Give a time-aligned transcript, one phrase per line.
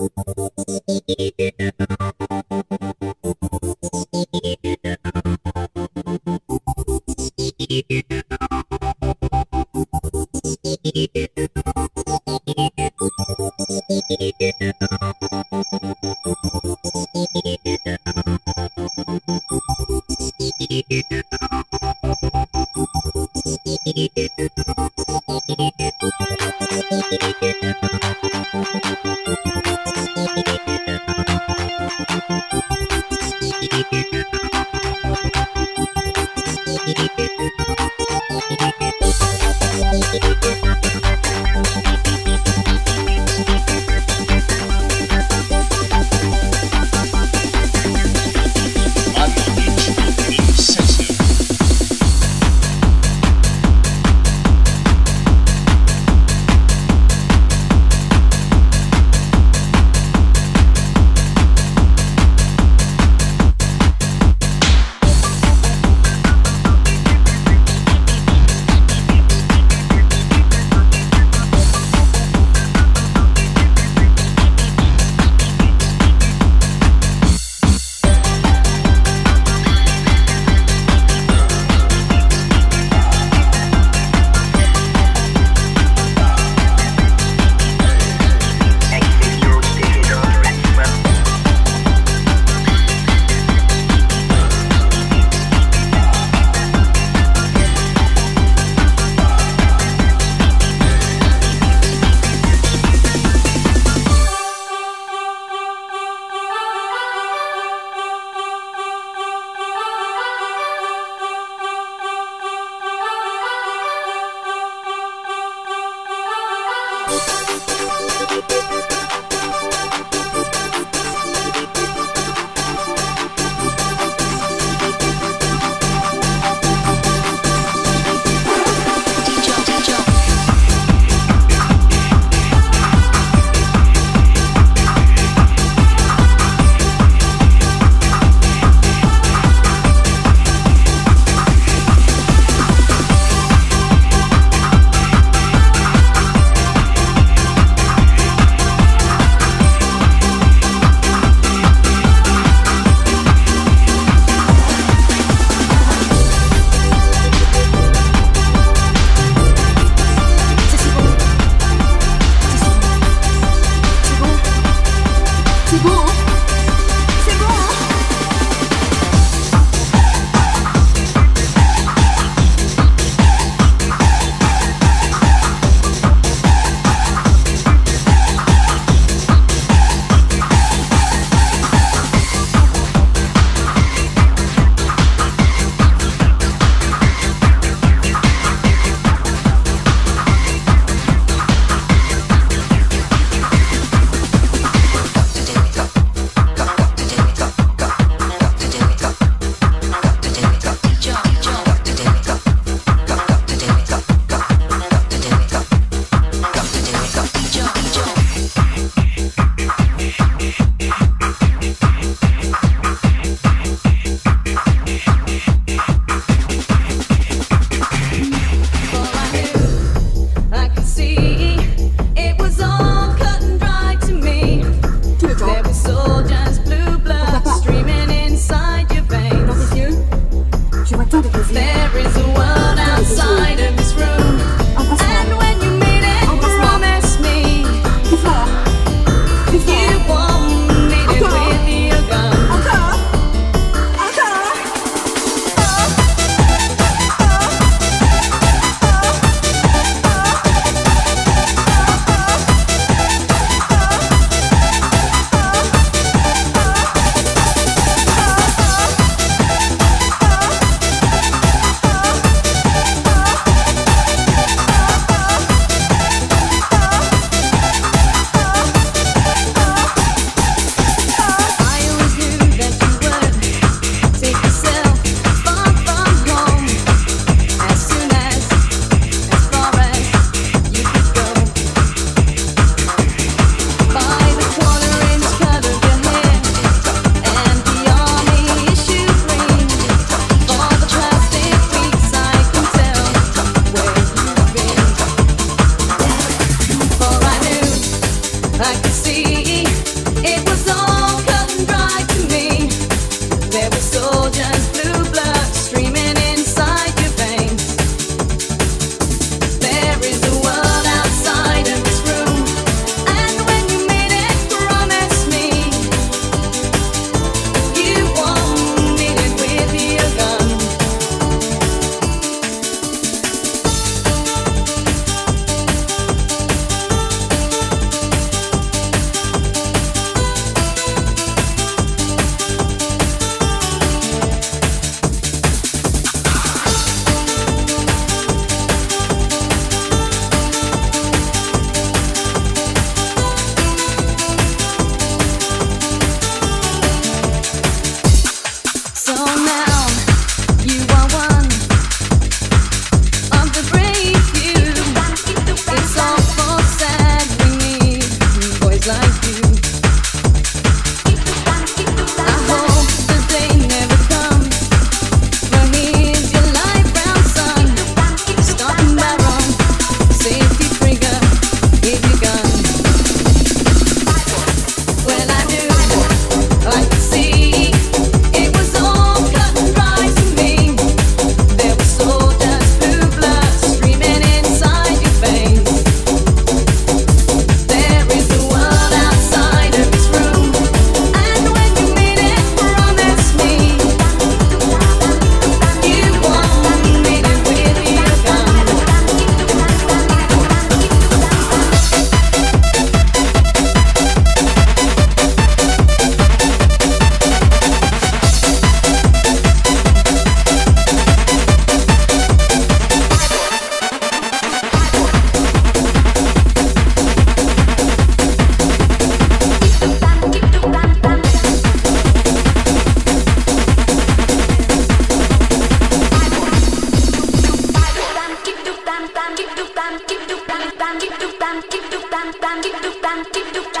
[0.00, 0.08] 好
[1.06, 1.34] き
[1.76, 1.99] だ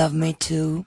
[0.00, 0.86] love me too?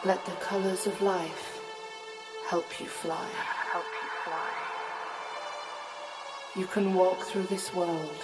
[0.05, 1.63] Let the colors of life
[2.47, 3.27] help you fly.
[3.73, 4.51] Help you fly.
[6.61, 8.19] You can walk through this world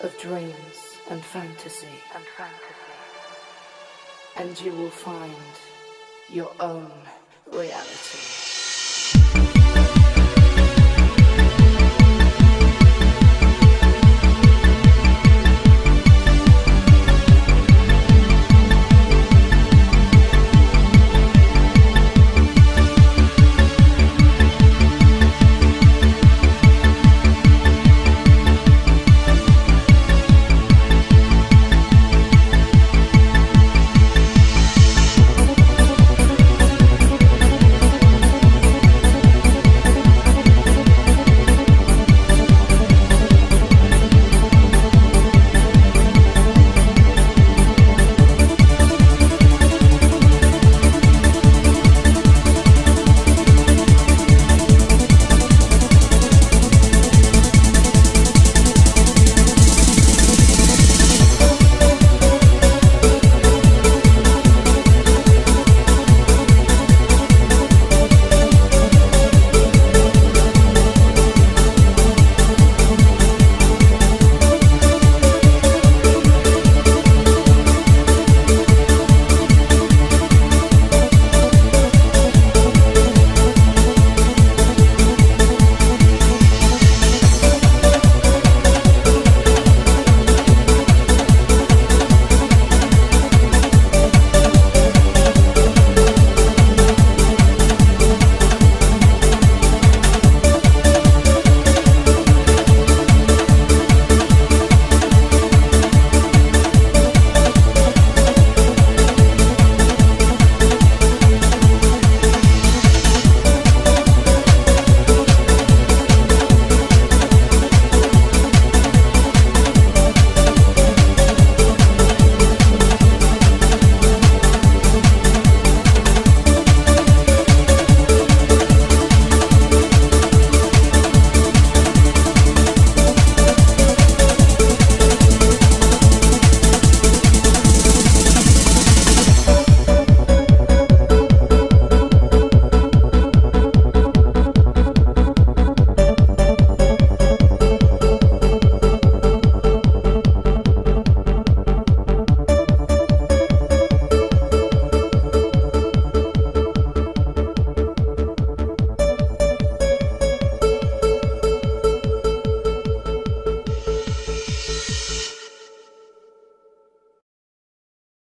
[0.00, 1.88] of dreams and fantasy.
[2.14, 2.94] And fantasy.
[4.36, 5.34] And you will find
[6.30, 6.92] your own
[7.50, 7.93] reality.